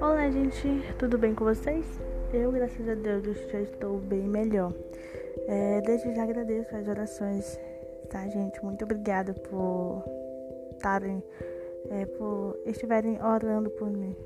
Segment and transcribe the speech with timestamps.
[0.00, 0.66] Olá, gente,
[0.98, 1.84] tudo bem com vocês?
[2.32, 4.72] Eu, graças a Deus, já estou bem melhor.
[5.46, 7.60] É, desde já agradeço as orações,
[8.08, 8.64] tá, gente?
[8.64, 10.02] Muito obrigada por
[10.72, 11.22] estarem,
[11.90, 14.16] é, por estiverem orando por mim,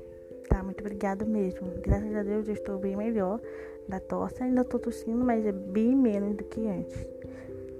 [0.47, 0.63] tá?
[0.63, 1.67] Muito obrigada mesmo.
[1.81, 3.41] Graças a Deus, eu estou bem melhor
[3.85, 4.41] da tosse.
[4.43, 7.05] Ainda estou tossindo, mas é bem menos do que antes,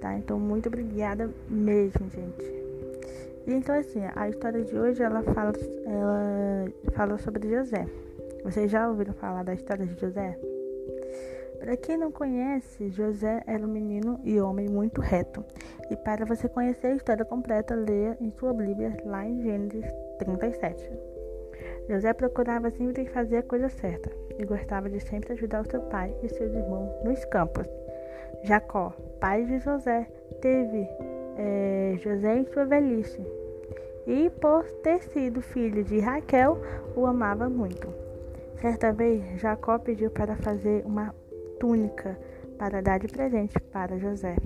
[0.02, 0.18] tá?
[0.18, 2.62] Então, muito obrigada mesmo, gente.
[3.46, 5.52] E então assim, a história de hoje ela fala,
[5.86, 7.86] ela fala sobre José.
[8.44, 10.38] Vocês já ouviram falar da história de José?
[11.58, 15.44] Para quem não conhece, José era um menino e homem muito reto.
[15.90, 19.86] E para você conhecer a história completa, leia em sua Bíblia lá em Gênesis
[20.18, 20.90] 37.
[21.88, 26.14] José procurava sempre fazer a coisa certa e gostava de sempre ajudar o seu pai
[26.22, 27.81] e seus irmãos nos campos.
[28.44, 30.06] Jacó, pai de José,
[30.40, 30.88] teve
[31.36, 33.24] é, José em sua velhice,
[34.06, 36.58] e por ter sido filho de Raquel,
[36.96, 37.88] o amava muito.
[38.60, 41.14] Certa vez, Jacó pediu para fazer uma
[41.60, 42.18] túnica
[42.58, 44.36] para dar de presente para José.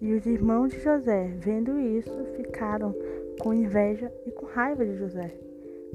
[0.00, 2.94] E os irmãos de José, vendo isso, ficaram
[3.40, 5.34] com inveja e com raiva de José.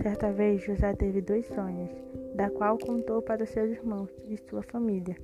[0.01, 1.89] Certa vez, José teve dois sonhos,
[2.35, 5.15] da qual contou para seus irmãos e sua família.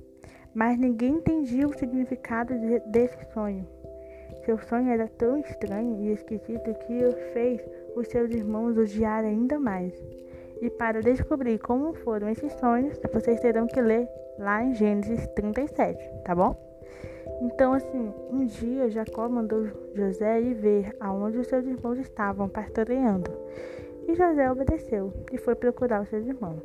[0.56, 3.68] Mas ninguém entendia o significado de, desse sonho.
[4.46, 7.60] Seu sonho era tão estranho e esquisito que fez
[7.94, 9.92] os seus irmãos odiar ainda mais.
[10.62, 16.22] E para descobrir como foram esses sonhos, vocês terão que ler lá em Gênesis 37,
[16.24, 16.56] tá bom?
[17.42, 23.30] Então, assim, um dia Jacó mandou José ir ver aonde os seus irmãos estavam pastoreando.
[24.08, 26.62] E José obedeceu e foi procurar os seus irmãos.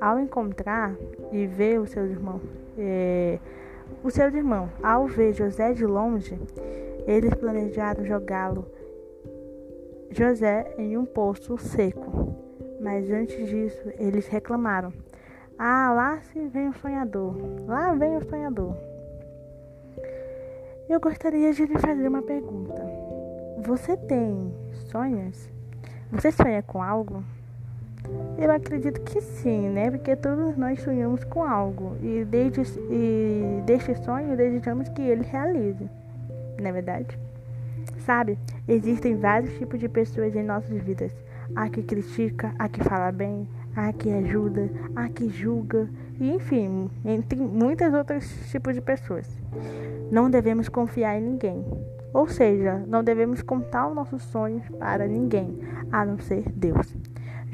[0.00, 0.94] Ao encontrar
[1.32, 3.38] e ver os seus irmãos, é,
[4.02, 6.38] os seus irmãos, ao ver José de longe,
[7.06, 8.66] eles planejaram jogá-lo,
[10.10, 12.34] José, em um poço seco.
[12.80, 14.92] Mas antes disso, eles reclamaram:
[15.58, 17.36] Ah, lá se vem o sonhador,
[17.66, 18.76] lá vem o sonhador.
[20.88, 22.82] Eu gostaria de lhe fazer uma pergunta.
[23.58, 24.54] Você tem
[24.90, 25.50] sonhos?
[26.12, 27.24] Você sonha com algo?
[28.38, 29.90] Eu acredito que sim, né?
[29.90, 35.88] Porque todos nós sonhamos com algo e desde e deste sonho desejamos que ele realize
[36.60, 37.18] não é verdade?
[37.98, 41.12] Sabe, existem vários tipos de pessoas em nossas vidas.
[41.54, 45.88] A que critica, a que fala bem, a que ajuda, a que julga,
[46.18, 49.28] e enfim, entre muitos outros tipos de pessoas.
[50.10, 51.64] Não devemos confiar em ninguém.
[52.12, 55.58] Ou seja, não devemos contar os nossos sonhos para ninguém,
[55.92, 56.96] a não ser Deus.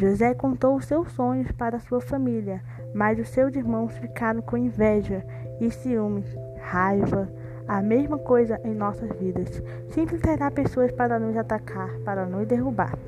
[0.02, 2.60] José contou os seus sonhos para sua família,
[2.92, 5.24] mas os seus irmãos ficaram com inveja
[5.60, 6.26] e ciúmes,
[6.60, 7.28] raiva,
[7.68, 9.62] a mesma coisa em nossas vidas.
[9.90, 12.98] Sempre terá pessoas para nos atacar, para nos derrubar.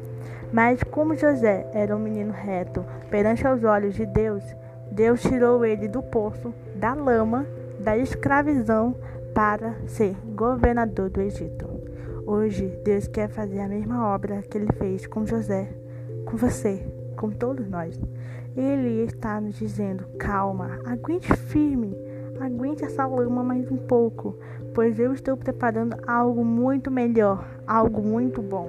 [0.53, 4.44] Mas como José era um menino reto perante os olhos de Deus,
[4.88, 7.44] Deus tirou ele do poço, da lama,
[7.81, 8.94] da escravidão
[9.34, 11.69] para ser governador do Egito.
[12.25, 15.69] Hoje, Deus quer fazer a mesma obra que ele fez com José,
[16.34, 16.84] com você,
[17.17, 17.99] com todos nós.
[18.56, 21.97] Ele está nos dizendo: calma, aguente firme
[22.41, 24.37] Aguente essa lama mais um pouco,
[24.75, 28.69] pois eu estou preparando algo muito melhor, algo muito bom.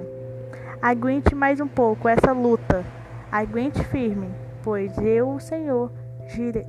[0.80, 2.84] Aguente mais um pouco essa luta.
[3.30, 4.28] Aguente firme,
[4.62, 5.90] pois eu, o Senhor,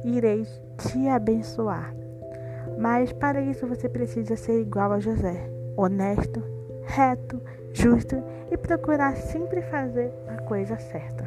[0.04, 0.44] irei
[0.80, 1.94] te abençoar.
[2.80, 5.48] Mas para isso você precisa ser igual a José,
[5.78, 6.42] honesto,
[6.84, 7.40] reto,
[7.74, 8.16] justo
[8.52, 11.26] e procurar sempre fazer a coisa certa.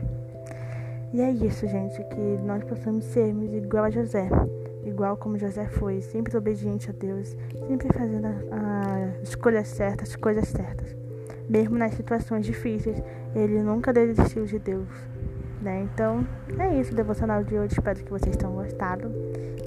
[1.12, 4.28] E é isso, gente, que nós possamos sermos igual a José
[4.84, 7.36] igual como José foi, sempre obediente a Deus,
[7.66, 10.96] sempre fazendo as escolhas certas, as coisas certas.
[11.48, 13.02] Mesmo nas situações difíceis,
[13.34, 14.88] ele nunca desistiu de Deus.
[15.60, 15.82] Né?
[15.82, 16.26] Então,
[16.58, 17.74] é isso o devocional de hoje.
[17.74, 19.10] Espero que vocês tenham gostado.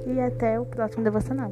[0.06, 1.52] E até o próximo devocional.